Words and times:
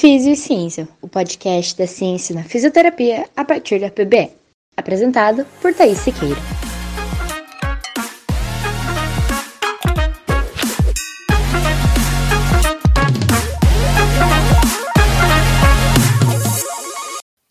Físio 0.00 0.32
e 0.32 0.36
Ciência, 0.36 0.88
o 1.02 1.06
podcast 1.06 1.76
da 1.76 1.86
ciência 1.86 2.34
na 2.34 2.42
fisioterapia 2.42 3.28
a 3.36 3.44
partir 3.44 3.78
da 3.78 3.90
PBE. 3.90 4.32
Apresentado 4.74 5.44
por 5.60 5.74
Thaís 5.74 5.98
Siqueira. 5.98 6.40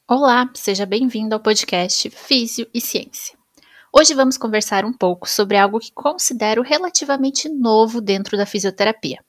Olá, 0.09 0.50
seja 0.55 0.88
bem-vindo 0.88 1.36
ao 1.36 1.39
podcast 1.39 2.09
Físio 2.09 2.68
e 2.73 2.81
Ciência. 2.81 3.38
Hoje 3.93 4.16
vamos 4.16 4.39
conversar 4.39 4.86
um 4.86 4.93
pouco 4.93 5.29
sobre 5.29 5.55
algo 5.55 5.79
que 5.79 5.91
considero 5.93 6.63
relativamente 6.63 7.47
novo 7.47 8.02
dentro 8.02 8.36
da 8.36 8.47
fisioterapia: 8.47 9.20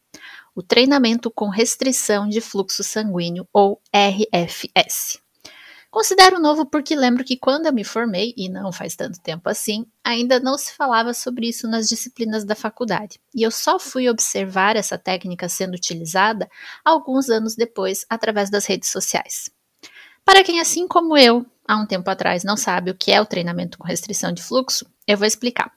o 0.60 0.62
treinamento 0.62 1.30
com 1.30 1.48
restrição 1.48 2.28
de 2.28 2.40
fluxo 2.40 2.84
sanguíneo, 2.84 3.48
ou 3.52 3.80
RFS. 3.94 5.18
Considero 5.90 6.38
novo 6.38 6.64
porque 6.66 6.94
lembro 6.94 7.24
que 7.24 7.36
quando 7.36 7.66
eu 7.66 7.72
me 7.72 7.82
formei, 7.82 8.32
e 8.36 8.48
não 8.48 8.70
faz 8.70 8.94
tanto 8.94 9.20
tempo 9.20 9.48
assim, 9.48 9.86
ainda 10.04 10.38
não 10.38 10.56
se 10.56 10.72
falava 10.74 11.12
sobre 11.12 11.48
isso 11.48 11.66
nas 11.66 11.88
disciplinas 11.88 12.44
da 12.44 12.54
faculdade, 12.54 13.18
e 13.34 13.42
eu 13.42 13.50
só 13.50 13.78
fui 13.78 14.08
observar 14.08 14.76
essa 14.76 14.96
técnica 14.96 15.48
sendo 15.48 15.74
utilizada 15.74 16.48
alguns 16.84 17.28
anos 17.28 17.56
depois 17.56 18.04
através 18.08 18.50
das 18.50 18.66
redes 18.66 18.90
sociais. 18.90 19.50
Para 20.24 20.44
quem, 20.44 20.60
assim 20.60 20.86
como 20.86 21.16
eu, 21.16 21.44
há 21.66 21.76
um 21.76 21.86
tempo 21.86 22.08
atrás 22.08 22.44
não 22.44 22.56
sabe 22.56 22.90
o 22.90 22.94
que 22.94 23.10
é 23.10 23.20
o 23.20 23.26
treinamento 23.26 23.78
com 23.78 23.84
restrição 23.84 24.30
de 24.30 24.42
fluxo, 24.42 24.86
eu 25.08 25.16
vou 25.16 25.26
explicar. 25.26 25.72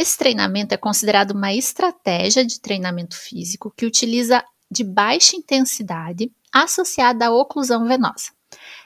Esse 0.00 0.16
treinamento 0.16 0.72
é 0.72 0.78
considerado 0.78 1.32
uma 1.32 1.52
estratégia 1.52 2.42
de 2.42 2.58
treinamento 2.58 3.14
físico 3.14 3.70
que 3.76 3.84
utiliza 3.84 4.42
de 4.70 4.82
baixa 4.82 5.36
intensidade 5.36 6.32
associada 6.50 7.26
à 7.26 7.30
oclusão 7.30 7.86
venosa. 7.86 8.30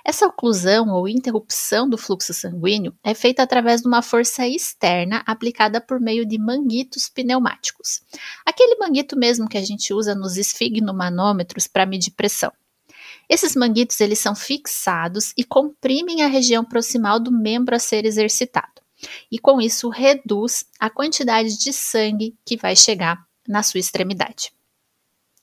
Essa 0.05 0.27
oclusão 0.27 0.89
ou 0.89 1.07
interrupção 1.07 1.89
do 1.89 1.97
fluxo 1.97 2.35
sanguíneo 2.35 2.93
é 3.01 3.15
feita 3.15 3.45
através 3.45 3.81
de 3.81 3.87
uma 3.87 4.03
força 4.03 4.45
externa 4.45 5.23
aplicada 5.25 5.81
por 5.81 6.01
meio 6.01 6.27
de 6.27 6.37
manguitos 6.37 7.09
pneumáticos. 7.09 8.03
Aquele 8.45 8.75
manguito 8.75 9.17
mesmo 9.17 9.49
que 9.49 9.57
a 9.57 9.65
gente 9.65 9.95
usa 9.95 10.17
nos 10.17 10.37
esfigmomanômetros 10.37 11.69
para 11.69 11.87
medir 11.87 12.11
pressão. 12.11 12.53
Esses 13.29 13.55
manguitos 13.55 14.01
eles 14.01 14.19
são 14.19 14.35
fixados 14.35 15.33
e 15.37 15.45
comprimem 15.45 16.25
a 16.25 16.27
região 16.27 16.65
proximal 16.65 17.21
do 17.21 17.31
membro 17.31 17.77
a 17.77 17.79
ser 17.79 18.05
exercitado. 18.05 18.84
E 19.31 19.39
com 19.39 19.61
isso 19.61 19.89
reduz 19.89 20.65
a 20.79 20.89
quantidade 20.89 21.59
de 21.59 21.73
sangue 21.73 22.37
que 22.45 22.57
vai 22.57 22.75
chegar 22.77 23.25
na 23.47 23.63
sua 23.63 23.81
extremidade. 23.81 24.53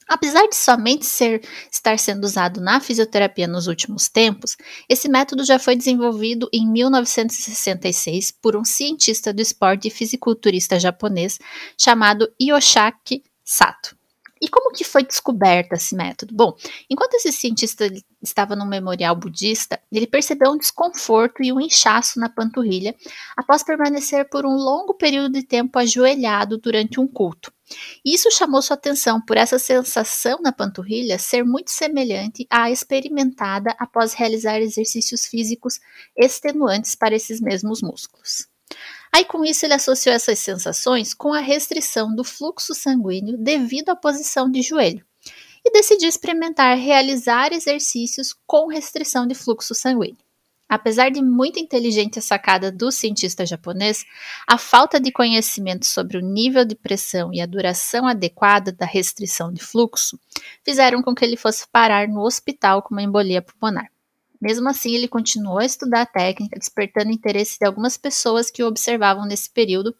Apesar 0.07 0.45
de 0.47 0.57
somente 0.57 1.05
ser, 1.05 1.41
estar 1.71 1.97
sendo 1.97 2.25
usado 2.25 2.59
na 2.59 2.81
fisioterapia 2.81 3.47
nos 3.47 3.67
últimos 3.67 4.09
tempos, 4.09 4.57
esse 4.89 5.07
método 5.07 5.45
já 5.45 5.57
foi 5.57 5.73
desenvolvido 5.73 6.49
em 6.51 6.69
1966 6.69 8.29
por 8.29 8.57
um 8.57 8.65
cientista 8.65 9.31
do 9.31 9.41
esporte 9.41 9.87
e 9.87 9.91
fisiculturista 9.91 10.77
japonês 10.77 11.39
chamado 11.77 12.29
Yoshaki 12.41 13.23
Sato. 13.41 14.00
E 14.41 14.49
como 14.49 14.71
que 14.71 14.83
foi 14.83 15.03
descoberto 15.03 15.73
esse 15.73 15.95
método? 15.95 16.33
Bom, 16.33 16.55
enquanto 16.89 17.13
esse 17.13 17.31
cientista 17.31 17.87
estava 18.21 18.55
no 18.55 18.65
memorial 18.65 19.15
budista, 19.15 19.79
ele 19.91 20.07
percebeu 20.07 20.51
um 20.51 20.57
desconforto 20.57 21.43
e 21.43 21.53
um 21.53 21.61
inchaço 21.61 22.19
na 22.19 22.27
panturrilha 22.27 22.95
após 23.37 23.63
permanecer 23.63 24.27
por 24.29 24.45
um 24.45 24.55
longo 24.55 24.95
período 24.95 25.33
de 25.33 25.43
tempo 25.43 25.77
ajoelhado 25.77 26.57
durante 26.57 26.99
um 26.99 27.07
culto. 27.07 27.53
Isso 28.03 28.29
chamou 28.31 28.61
sua 28.61 28.75
atenção 28.75 29.21
por 29.21 29.37
essa 29.37 29.59
sensação 29.59 30.39
na 30.41 30.51
panturrilha 30.51 31.17
ser 31.19 31.45
muito 31.45 31.71
semelhante 31.71 32.45
à 32.49 32.69
experimentada 32.69 33.75
após 33.79 34.13
realizar 34.13 34.59
exercícios 34.59 35.25
físicos 35.25 35.79
extenuantes 36.17 36.95
para 36.95 37.15
esses 37.15 37.39
mesmos 37.39 37.81
músculos. 37.81 38.50
Aí, 39.11 39.25
com 39.25 39.43
isso, 39.43 39.65
ele 39.65 39.73
associou 39.73 40.15
essas 40.15 40.39
sensações 40.39 41.13
com 41.13 41.33
a 41.33 41.39
restrição 41.39 42.15
do 42.15 42.23
fluxo 42.23 42.73
sanguíneo 42.73 43.37
devido 43.37 43.89
à 43.89 43.95
posição 43.95 44.49
de 44.49 44.61
joelho 44.61 45.05
e 45.63 45.71
decidiu 45.71 46.09
experimentar 46.09 46.77
realizar 46.77 47.53
exercícios 47.53 48.35
com 48.47 48.67
restrição 48.67 49.27
de 49.27 49.35
fluxo 49.35 49.75
sanguíneo. 49.75 50.17
Apesar 50.71 51.11
de 51.11 51.21
muito 51.21 51.59
inteligente 51.59 52.17
a 52.17 52.21
sacada 52.21 52.71
do 52.71 52.93
cientista 52.93 53.45
japonês, 53.45 54.05
a 54.47 54.57
falta 54.57 55.01
de 55.01 55.11
conhecimento 55.11 55.85
sobre 55.85 56.17
o 56.17 56.21
nível 56.21 56.63
de 56.63 56.75
pressão 56.75 57.29
e 57.33 57.41
a 57.41 57.45
duração 57.45 58.07
adequada 58.07 58.71
da 58.71 58.85
restrição 58.85 59.51
de 59.51 59.61
fluxo 59.61 60.17
fizeram 60.63 61.01
com 61.01 61.13
que 61.13 61.25
ele 61.25 61.35
fosse 61.35 61.67
parar 61.67 62.07
no 62.07 62.21
hospital 62.21 62.81
com 62.81 62.95
uma 62.95 63.03
embolia 63.03 63.41
pulmonar. 63.41 63.90
Mesmo 64.41 64.67
assim, 64.67 64.95
ele 64.95 65.07
continuou 65.07 65.59
a 65.59 65.65
estudar 65.65 66.01
a 66.01 66.05
técnica, 66.05 66.57
despertando 66.57 67.11
interesse 67.11 67.59
de 67.59 67.65
algumas 67.65 67.95
pessoas 67.95 68.49
que 68.49 68.63
o 68.63 68.67
observavam 68.67 69.25
nesse 69.25 69.49
período, 69.49 69.95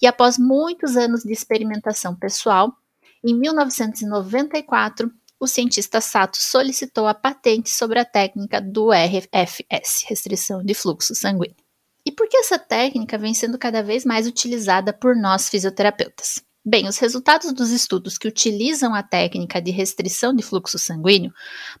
e 0.00 0.06
após 0.06 0.36
muitos 0.36 0.96
anos 0.96 1.22
de 1.22 1.32
experimentação 1.32 2.14
pessoal, 2.14 2.76
em 3.24 3.34
1994, 3.34 5.10
o 5.38 5.46
cientista 5.46 6.00
Sato 6.02 6.36
solicitou 6.36 7.06
a 7.06 7.14
patente 7.14 7.70
sobre 7.70 7.98
a 7.98 8.04
técnica 8.04 8.60
do 8.60 8.90
RFS, 8.92 10.04
restrição 10.06 10.62
de 10.62 10.74
fluxo 10.74 11.14
sanguíneo. 11.14 11.56
E 12.04 12.12
por 12.12 12.28
que 12.28 12.36
essa 12.36 12.58
técnica 12.58 13.16
vem 13.16 13.32
sendo 13.32 13.58
cada 13.58 13.82
vez 13.82 14.04
mais 14.04 14.26
utilizada 14.26 14.92
por 14.92 15.16
nós 15.16 15.48
fisioterapeutas? 15.48 16.42
Bem, 16.62 16.86
os 16.86 16.98
resultados 16.98 17.54
dos 17.54 17.70
estudos 17.70 18.18
que 18.18 18.28
utilizam 18.28 18.94
a 18.94 19.02
técnica 19.02 19.62
de 19.62 19.70
restrição 19.70 20.34
de 20.34 20.42
fluxo 20.42 20.78
sanguíneo 20.78 21.32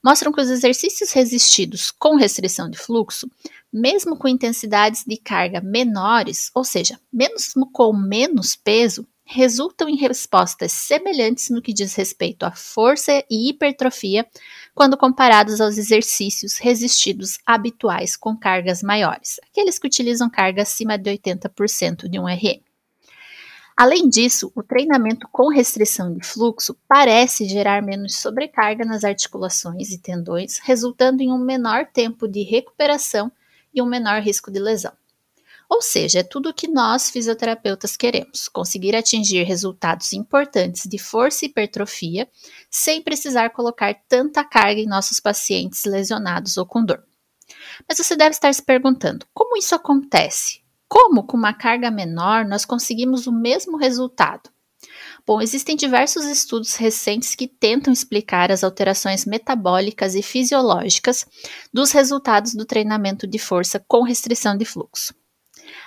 mostram 0.02 0.32
que 0.32 0.40
os 0.40 0.48
exercícios 0.48 1.12
resistidos 1.12 1.90
com 1.90 2.16
restrição 2.16 2.68
de 2.68 2.78
fluxo, 2.78 3.30
mesmo 3.70 4.16
com 4.16 4.26
intensidades 4.26 5.04
de 5.06 5.18
carga 5.18 5.60
menores, 5.60 6.50
ou 6.54 6.64
seja, 6.64 6.98
mesmo 7.12 7.70
com 7.70 7.92
menos 7.92 8.56
peso, 8.56 9.06
resultam 9.22 9.86
em 9.86 9.96
respostas 9.96 10.72
semelhantes 10.72 11.50
no 11.50 11.60
que 11.60 11.74
diz 11.74 11.94
respeito 11.94 12.44
à 12.44 12.50
força 12.50 13.22
e 13.30 13.50
hipertrofia 13.50 14.26
quando 14.74 14.96
comparados 14.96 15.60
aos 15.60 15.76
exercícios 15.76 16.56
resistidos 16.56 17.38
habituais 17.44 18.16
com 18.16 18.34
cargas 18.34 18.82
maiores, 18.82 19.38
aqueles 19.50 19.78
que 19.78 19.86
utilizam 19.86 20.30
carga 20.30 20.62
acima 20.62 20.96
de 20.96 21.10
80% 21.10 22.08
de 22.08 22.18
um 22.18 22.24
RM. 22.24 22.69
Além 23.80 24.10
disso, 24.10 24.52
o 24.54 24.62
treinamento 24.62 25.26
com 25.32 25.48
restrição 25.48 26.12
de 26.12 26.22
fluxo 26.22 26.76
parece 26.86 27.48
gerar 27.48 27.80
menos 27.80 28.16
sobrecarga 28.16 28.84
nas 28.84 29.04
articulações 29.04 29.90
e 29.90 29.96
tendões, 29.96 30.58
resultando 30.58 31.22
em 31.22 31.32
um 31.32 31.38
menor 31.38 31.86
tempo 31.86 32.28
de 32.28 32.42
recuperação 32.42 33.32
e 33.72 33.80
um 33.80 33.86
menor 33.86 34.20
risco 34.20 34.50
de 34.50 34.58
lesão. 34.58 34.92
Ou 35.66 35.80
seja, 35.80 36.18
é 36.18 36.22
tudo 36.22 36.50
o 36.50 36.52
que 36.52 36.68
nós 36.68 37.08
fisioterapeutas 37.08 37.96
queremos: 37.96 38.48
conseguir 38.48 38.94
atingir 38.94 39.44
resultados 39.44 40.12
importantes 40.12 40.86
de 40.86 40.98
força 40.98 41.46
e 41.46 41.48
hipertrofia 41.48 42.28
sem 42.70 43.00
precisar 43.00 43.48
colocar 43.48 43.94
tanta 44.06 44.44
carga 44.44 44.78
em 44.78 44.86
nossos 44.86 45.18
pacientes 45.18 45.86
lesionados 45.86 46.58
ou 46.58 46.66
com 46.66 46.84
dor. 46.84 47.02
Mas 47.88 47.96
você 47.96 48.14
deve 48.14 48.32
estar 48.32 48.52
se 48.52 48.62
perguntando: 48.62 49.24
como 49.32 49.56
isso 49.56 49.74
acontece? 49.74 50.60
Como, 50.90 51.22
com 51.22 51.36
uma 51.36 51.54
carga 51.54 51.88
menor, 51.88 52.44
nós 52.44 52.64
conseguimos 52.64 53.28
o 53.28 53.32
mesmo 53.32 53.76
resultado? 53.76 54.50
Bom, 55.24 55.40
existem 55.40 55.76
diversos 55.76 56.24
estudos 56.24 56.74
recentes 56.74 57.36
que 57.36 57.46
tentam 57.46 57.92
explicar 57.92 58.50
as 58.50 58.64
alterações 58.64 59.24
metabólicas 59.24 60.16
e 60.16 60.22
fisiológicas 60.22 61.24
dos 61.72 61.92
resultados 61.92 62.56
do 62.56 62.64
treinamento 62.64 63.24
de 63.24 63.38
força 63.38 63.78
com 63.86 64.02
restrição 64.02 64.56
de 64.56 64.64
fluxo. 64.64 65.14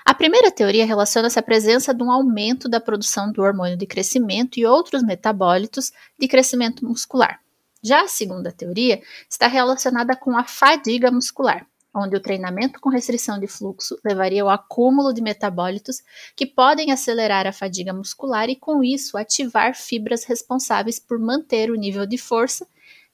A 0.05 0.13
primeira 0.13 0.49
teoria 0.49 0.85
relaciona-se 0.85 1.37
à 1.37 1.43
presença 1.43 1.93
de 1.93 2.01
um 2.01 2.09
aumento 2.09 2.69
da 2.69 2.79
produção 2.79 3.29
do 3.29 3.41
hormônio 3.41 3.75
de 3.75 3.85
crescimento 3.85 4.57
e 4.57 4.65
outros 4.65 5.03
metabólitos 5.03 5.91
de 6.17 6.29
crescimento 6.29 6.85
muscular. 6.85 7.41
Já 7.83 8.03
a 8.03 8.07
segunda 8.07 8.53
teoria 8.53 9.01
está 9.29 9.47
relacionada 9.47 10.15
com 10.15 10.37
a 10.37 10.45
fadiga 10.45 11.11
muscular, 11.11 11.67
onde 11.93 12.15
o 12.15 12.19
treinamento 12.19 12.79
com 12.79 12.89
restrição 12.89 13.39
de 13.39 13.47
fluxo 13.47 13.99
levaria 14.03 14.41
ao 14.41 14.49
acúmulo 14.49 15.13
de 15.13 15.21
metabólitos 15.21 16.01
que 16.35 16.45
podem 16.45 16.91
acelerar 16.91 17.45
a 17.45 17.53
fadiga 17.53 17.93
muscular 17.93 18.49
e, 18.49 18.55
com 18.55 18.83
isso, 18.83 19.17
ativar 19.17 19.75
fibras 19.75 20.23
responsáveis 20.23 20.99
por 20.99 21.19
manter 21.19 21.69
o 21.69 21.75
nível 21.75 22.05
de 22.05 22.17
força, 22.17 22.67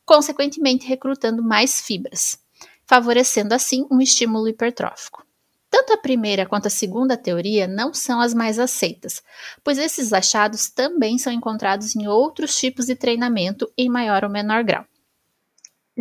consequentemente 0.05 0.87
recrutando 0.87 1.43
mais 1.43 1.81
fibras, 1.81 2.39
favorecendo 2.85 3.53
assim 3.53 3.85
um 3.91 3.99
estímulo 3.99 4.47
hipertrófico. 4.47 5.23
Tanto 5.69 5.93
a 5.93 5.97
primeira 5.97 6.47
quanto 6.47 6.65
a 6.65 6.71
segunda 6.71 7.15
teoria 7.15 7.67
não 7.67 7.93
são 7.93 8.19
as 8.19 8.33
mais 8.33 8.57
aceitas, 8.57 9.21
pois 9.63 9.77
esses 9.77 10.11
achados 10.11 10.69
também 10.69 11.19
são 11.19 11.31
encontrados 11.31 11.95
em 11.95 12.07
outros 12.07 12.57
tipos 12.57 12.87
de 12.87 12.95
treinamento 12.95 13.71
em 13.77 13.87
maior 13.87 14.23
ou 14.23 14.29
menor 14.31 14.63
grau. 14.63 14.83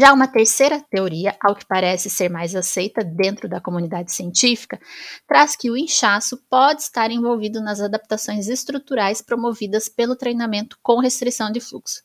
Já 0.01 0.13
uma 0.13 0.29
terceira 0.29 0.81
teoria, 0.81 1.37
ao 1.41 1.57
que 1.57 1.67
parece 1.67 2.09
ser 2.09 2.29
mais 2.29 2.55
aceita 2.55 3.03
dentro 3.03 3.49
da 3.49 3.61
comunidade 3.61 4.13
científica, 4.13 4.79
traz 5.27 5.57
que 5.57 5.73
o 5.73 5.77
inchaço 5.77 6.39
pode 6.49 6.83
estar 6.83 7.11
envolvido 7.11 7.61
nas 7.61 7.81
adaptações 7.81 8.47
estruturais 8.47 9.21
promovidas 9.21 9.89
pelo 9.89 10.15
treinamento 10.15 10.79
com 10.85 11.01
restrição 11.01 11.51
de 11.51 11.59
fluxo. 11.59 12.01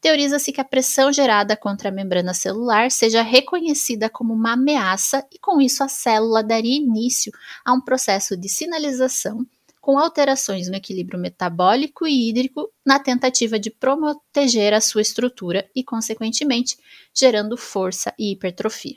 Teoriza-se 0.00 0.50
que 0.50 0.60
a 0.60 0.64
pressão 0.64 1.12
gerada 1.12 1.56
contra 1.56 1.88
a 1.88 1.92
membrana 1.92 2.34
celular 2.34 2.90
seja 2.90 3.22
reconhecida 3.22 4.10
como 4.10 4.34
uma 4.34 4.54
ameaça 4.54 5.24
e, 5.32 5.38
com 5.38 5.60
isso, 5.60 5.84
a 5.84 5.88
célula 5.88 6.42
daria 6.42 6.76
início 6.76 7.30
a 7.64 7.72
um 7.72 7.80
processo 7.80 8.36
de 8.36 8.48
sinalização 8.48 9.46
com 9.86 10.00
alterações 10.00 10.68
no 10.68 10.74
equilíbrio 10.74 11.16
metabólico 11.16 12.08
e 12.08 12.28
hídrico 12.28 12.72
na 12.84 12.98
tentativa 12.98 13.56
de 13.56 13.70
proteger 13.70 14.74
a 14.74 14.80
sua 14.80 15.00
estrutura 15.00 15.70
e, 15.76 15.84
consequentemente, 15.84 16.76
gerando 17.14 17.56
força 17.56 18.12
e 18.18 18.32
hipertrofia. 18.32 18.96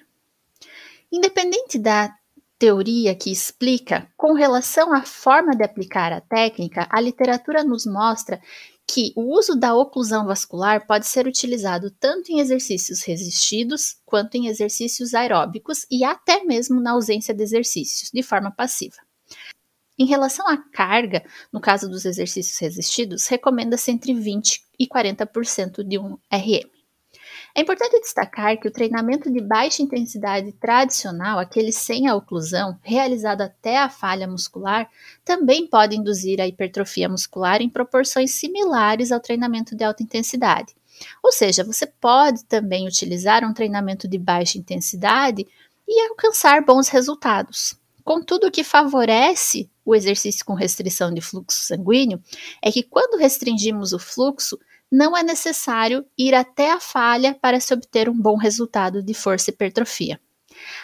Independente 1.12 1.78
da 1.78 2.12
teoria 2.58 3.14
que 3.14 3.32
explica, 3.32 4.12
com 4.18 4.34
relação 4.34 4.92
à 4.92 5.04
forma 5.04 5.56
de 5.56 5.64
aplicar 5.64 6.12
a 6.12 6.22
técnica, 6.22 6.88
a 6.90 7.00
literatura 7.00 7.64
nos 7.64 7.86
mostra 7.86 8.42
que 8.88 9.14
o 9.16 9.38
uso 9.38 9.56
da 9.56 9.76
oclusão 9.76 10.26
vascular 10.26 10.88
pode 10.88 11.06
ser 11.06 11.28
utilizado 11.28 11.92
tanto 11.92 12.32
em 12.32 12.40
exercícios 12.40 13.04
resistidos 13.04 13.98
quanto 14.08 14.38
em 14.38 14.48
exercícios 14.48 15.14
aeróbicos 15.14 15.86
e 15.92 16.04
até 16.04 16.44
mesmo 16.44 16.82
na 16.82 16.94
ausência 16.94 17.32
de 17.32 17.44
exercícios, 17.44 18.10
de 18.12 18.24
forma 18.24 18.50
passiva. 18.50 18.98
Em 20.00 20.06
relação 20.06 20.48
à 20.48 20.56
carga, 20.56 21.26
no 21.52 21.60
caso 21.60 21.90
dos 21.90 22.06
exercícios 22.06 22.58
resistidos, 22.58 23.28
recomenda-se 23.28 23.92
entre 23.92 24.14
20% 24.14 24.62
e 24.80 24.88
40% 24.88 25.84
de 25.84 26.00
um 26.00 26.18
RM. 26.32 26.70
É 27.54 27.62
importante 27.62 28.00
destacar 28.00 28.58
que 28.58 28.68
o 28.70 28.72
treinamento 28.72 29.30
de 29.30 29.42
baixa 29.42 29.82
intensidade 29.82 30.54
tradicional, 30.54 31.38
aquele 31.38 31.74
sem 31.74 32.08
a 32.08 32.16
oclusão, 32.16 32.80
realizado 32.82 33.42
até 33.42 33.78
a 33.78 33.90
falha 33.90 34.26
muscular, 34.26 34.90
também 35.26 35.68
pode 35.68 35.98
induzir 35.98 36.40
a 36.40 36.48
hipertrofia 36.48 37.10
muscular 37.10 37.62
em 37.62 37.68
proporções 37.68 38.32
similares 38.32 39.12
ao 39.12 39.20
treinamento 39.20 39.76
de 39.76 39.84
alta 39.84 40.02
intensidade. 40.02 40.74
Ou 41.22 41.34
seja, 41.34 41.62
você 41.62 41.86
pode 41.86 42.46
também 42.46 42.88
utilizar 42.88 43.44
um 43.44 43.54
treinamento 43.54 44.08
de 44.08 44.18
baixa 44.18 44.58
intensidade 44.58 45.46
e 45.86 46.08
alcançar 46.08 46.64
bons 46.64 46.88
resultados. 46.88 47.78
Contudo, 48.04 48.48
o 48.48 48.52
que 48.52 48.64
favorece 48.64 49.70
o 49.90 49.96
exercício 49.96 50.46
com 50.46 50.54
restrição 50.54 51.12
de 51.12 51.20
fluxo 51.20 51.64
sanguíneo 51.64 52.22
é 52.62 52.72
que 52.72 52.84
quando 52.84 53.20
restringimos 53.20 53.92
o 53.92 53.98
fluxo, 53.98 54.60
não 54.92 55.18
é 55.18 55.24
necessário 55.24 56.06
ir 56.18 56.36
até 56.36 56.72
a 56.72 56.80
falha 56.80 57.34
para 57.34 57.60
se 57.60 57.74
obter 57.74 58.08
um 58.08 58.20
bom 58.20 58.38
resultado 58.38 59.02
de 59.02 59.14
força 59.16 59.50
hipertrofia. 59.50 60.20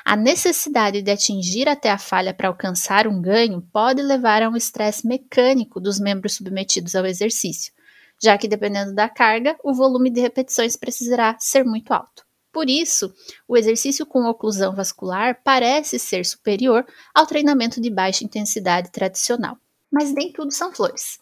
A 0.04 0.16
necessidade 0.16 1.02
de 1.04 1.12
atingir 1.12 1.70
até 1.70 1.92
a 1.92 1.98
falha 1.98 2.34
para 2.34 2.48
alcançar 2.48 3.08
um 3.08 3.22
ganho 3.22 3.62
pode 3.72 4.02
levar 4.02 4.42
a 4.42 4.50
um 4.50 4.56
estresse 4.56 5.06
mecânico 5.08 5.80
dos 5.80 6.00
membros 6.00 6.36
submetidos 6.36 6.96
ao 6.96 7.06
exercício, 7.06 7.74
já 8.22 8.38
que, 8.38 8.48
dependendo 8.48 8.94
da 8.96 9.08
carga, 9.08 9.56
o 9.64 9.74
volume 9.74 10.10
de 10.10 10.22
repetições 10.22 10.76
precisará 10.76 11.36
ser 11.40 11.64
muito 11.64 11.94
alto. 11.94 12.25
Por 12.56 12.70
isso, 12.70 13.14
o 13.46 13.58
exercício 13.58 14.06
com 14.06 14.30
oclusão 14.30 14.74
vascular 14.74 15.42
parece 15.44 16.00
ser 16.00 16.26
superior 16.26 16.88
ao 17.14 17.28
treinamento 17.28 17.82
de 17.82 17.90
baixa 17.90 18.24
intensidade 18.24 18.94
tradicional. 18.94 19.58
Mas 19.92 20.14
nem 20.14 20.32
tudo 20.32 20.54
são 20.54 20.72
flores. 20.72 21.20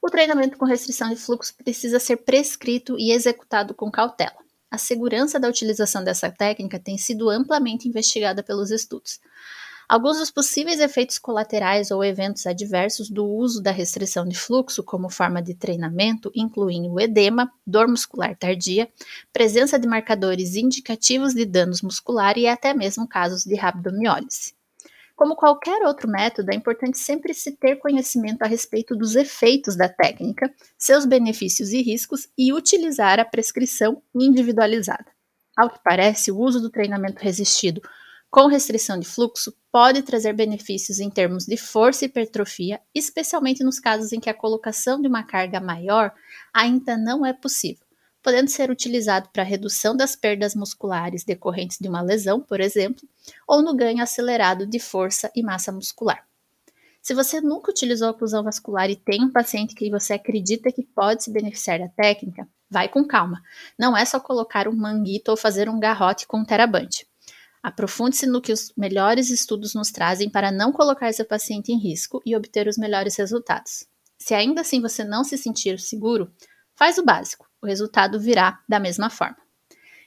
O 0.00 0.08
treinamento 0.08 0.56
com 0.56 0.64
restrição 0.64 1.10
de 1.10 1.16
fluxo 1.16 1.56
precisa 1.56 1.98
ser 1.98 2.18
prescrito 2.18 2.96
e 3.00 3.10
executado 3.10 3.74
com 3.74 3.90
cautela. 3.90 4.36
A 4.70 4.78
segurança 4.78 5.40
da 5.40 5.48
utilização 5.48 6.04
dessa 6.04 6.30
técnica 6.30 6.78
tem 6.78 6.96
sido 6.96 7.28
amplamente 7.28 7.88
investigada 7.88 8.40
pelos 8.40 8.70
estudos. 8.70 9.18
Alguns 9.88 10.18
dos 10.18 10.32
possíveis 10.32 10.80
efeitos 10.80 11.16
colaterais 11.16 11.92
ou 11.92 12.02
eventos 12.02 12.44
adversos 12.44 13.08
do 13.08 13.24
uso 13.24 13.62
da 13.62 13.70
restrição 13.70 14.26
de 14.26 14.36
fluxo 14.36 14.82
como 14.82 15.08
forma 15.08 15.40
de 15.40 15.54
treinamento 15.54 16.28
incluem 16.34 16.90
o 16.90 16.98
edema, 16.98 17.52
dor 17.64 17.86
muscular 17.86 18.36
tardia, 18.36 18.88
presença 19.32 19.78
de 19.78 19.86
marcadores 19.86 20.56
indicativos 20.56 21.34
de 21.34 21.44
danos 21.44 21.82
musculares 21.82 22.42
e 22.42 22.48
até 22.48 22.74
mesmo 22.74 23.06
casos 23.06 23.44
de 23.44 23.54
rabdomiólise. 23.54 24.56
Como 25.14 25.36
qualquer 25.36 25.80
outro 25.86 26.10
método, 26.10 26.50
é 26.50 26.54
importante 26.56 26.98
sempre 26.98 27.32
se 27.32 27.52
ter 27.56 27.76
conhecimento 27.76 28.42
a 28.42 28.46
respeito 28.46 28.94
dos 28.96 29.14
efeitos 29.14 29.76
da 29.76 29.88
técnica, 29.88 30.52
seus 30.76 31.06
benefícios 31.06 31.70
e 31.70 31.80
riscos 31.80 32.28
e 32.36 32.52
utilizar 32.52 33.20
a 33.20 33.24
prescrição 33.24 34.02
individualizada. 34.14 35.06
Ao 35.56 35.70
que 35.70 35.78
parece, 35.82 36.32
o 36.32 36.38
uso 36.38 36.60
do 36.60 36.68
treinamento 36.68 37.22
resistido 37.22 37.80
com 38.30 38.46
restrição 38.46 38.98
de 38.98 39.06
fluxo 39.06 39.54
pode 39.72 40.02
trazer 40.02 40.32
benefícios 40.32 41.00
em 41.00 41.08
termos 41.08 41.46
de 41.46 41.56
força 41.56 42.04
e 42.04 42.08
hipertrofia, 42.08 42.80
especialmente 42.94 43.62
nos 43.62 43.78
casos 43.78 44.12
em 44.12 44.20
que 44.20 44.28
a 44.28 44.34
colocação 44.34 45.00
de 45.00 45.08
uma 45.08 45.22
carga 45.22 45.60
maior 45.60 46.12
ainda 46.52 46.96
não 46.96 47.24
é 47.24 47.32
possível, 47.32 47.84
podendo 48.22 48.50
ser 48.50 48.70
utilizado 48.70 49.28
para 49.32 49.42
redução 49.42 49.96
das 49.96 50.16
perdas 50.16 50.54
musculares 50.54 51.24
decorrentes 51.24 51.78
de 51.80 51.88
uma 51.88 52.02
lesão, 52.02 52.40
por 52.40 52.60
exemplo, 52.60 53.08
ou 53.46 53.62
no 53.62 53.74
ganho 53.74 54.02
acelerado 54.02 54.66
de 54.66 54.78
força 54.78 55.30
e 55.34 55.42
massa 55.42 55.72
muscular. 55.72 56.26
Se 57.00 57.14
você 57.14 57.40
nunca 57.40 57.70
utilizou 57.70 58.10
oclusão 58.10 58.42
vascular 58.42 58.90
e 58.90 58.96
tem 58.96 59.22
um 59.22 59.30
paciente 59.30 59.76
que 59.76 59.88
você 59.88 60.14
acredita 60.14 60.72
que 60.72 60.82
pode 60.82 61.22
se 61.22 61.30
beneficiar 61.30 61.78
da 61.78 61.88
técnica, 61.88 62.48
vai 62.68 62.88
com 62.88 63.06
calma. 63.06 63.40
Não 63.78 63.96
é 63.96 64.04
só 64.04 64.18
colocar 64.18 64.66
um 64.66 64.74
manguito 64.74 65.30
ou 65.30 65.36
fazer 65.36 65.68
um 65.68 65.78
garrote 65.78 66.26
com 66.26 66.38
um 66.38 66.44
terabante. 66.44 67.06
Aprofunde-se 67.66 68.28
no 68.28 68.40
que 68.40 68.52
os 68.52 68.72
melhores 68.76 69.28
estudos 69.28 69.74
nos 69.74 69.90
trazem 69.90 70.30
para 70.30 70.52
não 70.52 70.70
colocar 70.70 71.12
seu 71.12 71.24
paciente 71.24 71.72
em 71.72 71.76
risco 71.76 72.22
e 72.24 72.36
obter 72.36 72.68
os 72.68 72.78
melhores 72.78 73.16
resultados. 73.16 73.88
Se 74.16 74.34
ainda 74.34 74.60
assim 74.60 74.80
você 74.80 75.02
não 75.02 75.24
se 75.24 75.36
sentir 75.36 75.80
seguro, 75.80 76.30
faz 76.76 76.96
o 76.96 77.04
básico, 77.04 77.44
o 77.60 77.66
resultado 77.66 78.20
virá 78.20 78.62
da 78.68 78.78
mesma 78.78 79.10
forma. 79.10 79.36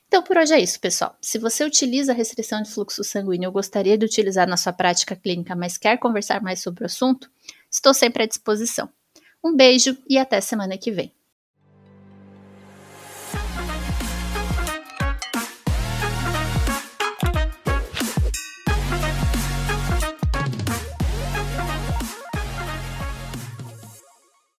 Então, 0.08 0.24
por 0.24 0.38
hoje 0.38 0.54
é 0.54 0.60
isso, 0.62 0.80
pessoal. 0.80 1.18
Se 1.22 1.38
você 1.38 1.66
utiliza 1.66 2.14
a 2.14 2.16
restrição 2.16 2.62
de 2.62 2.72
fluxo 2.72 3.04
sanguíneo 3.04 3.50
ou 3.50 3.54
gostaria 3.54 3.98
de 3.98 4.06
utilizar 4.06 4.48
na 4.48 4.56
sua 4.56 4.72
prática 4.72 5.14
clínica, 5.14 5.54
mas 5.54 5.78
quer 5.78 5.98
conversar 5.98 6.42
mais 6.42 6.62
sobre 6.62 6.84
o 6.84 6.86
assunto, 6.86 7.30
estou 7.70 7.94
sempre 7.94 8.24
à 8.24 8.26
disposição. 8.26 8.88
Um 9.44 9.54
beijo 9.54 9.98
e 10.08 10.18
até 10.18 10.40
semana 10.40 10.78
que 10.78 10.94
vem. 10.94 11.14